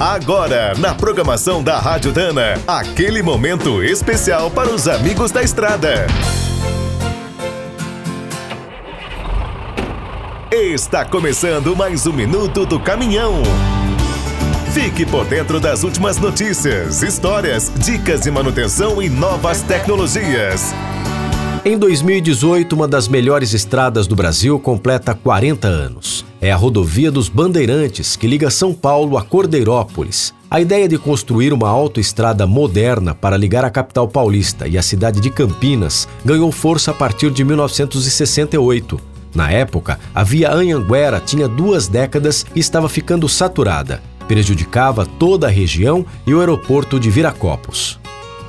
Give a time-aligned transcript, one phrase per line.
[0.00, 6.06] Agora, na programação da Rádio Dana, aquele momento especial para os amigos da estrada.
[10.52, 13.42] Está começando mais um minuto do caminhão.
[14.72, 20.72] Fique por dentro das últimas notícias, histórias, dicas de manutenção e novas tecnologias.
[21.64, 26.27] Em 2018, uma das melhores estradas do Brasil completa 40 anos.
[26.40, 30.32] É a rodovia dos Bandeirantes, que liga São Paulo a Cordeirópolis.
[30.48, 35.20] A ideia de construir uma autoestrada moderna para ligar a capital paulista e a cidade
[35.20, 39.00] de Campinas ganhou força a partir de 1968.
[39.34, 44.00] Na época, a via Anhanguera tinha duas décadas e estava ficando saturada.
[44.28, 47.98] Prejudicava toda a região e o aeroporto de Viracopos.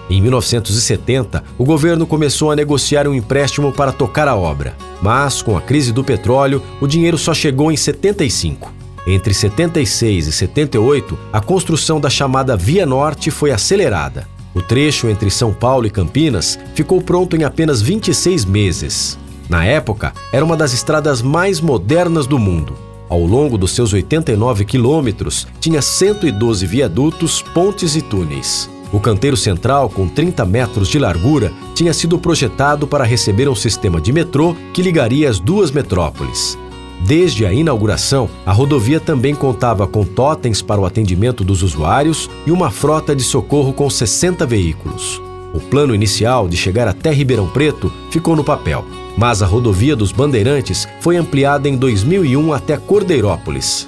[0.09, 5.55] Em 1970, o governo começou a negociar um empréstimo para tocar a obra, mas com
[5.55, 8.73] a crise do petróleo, o dinheiro só chegou em 75.
[9.05, 14.27] Entre 76 e 78, a construção da chamada Via Norte foi acelerada.
[14.53, 19.17] O trecho entre São Paulo e Campinas ficou pronto em apenas 26 meses.
[19.47, 22.73] Na época, era uma das estradas mais modernas do mundo.
[23.07, 28.69] Ao longo dos seus 89 quilômetros, tinha 112 viadutos, pontes e túneis.
[28.91, 34.01] O canteiro central, com 30 metros de largura, tinha sido projetado para receber um sistema
[34.01, 36.57] de metrô que ligaria as duas metrópoles.
[37.05, 42.51] Desde a inauguração, a rodovia também contava com totens para o atendimento dos usuários e
[42.51, 45.21] uma frota de socorro com 60 veículos.
[45.53, 48.85] O plano inicial de chegar até Ribeirão Preto ficou no papel,
[49.17, 53.87] mas a rodovia dos Bandeirantes foi ampliada em 2001 até Cordeirópolis.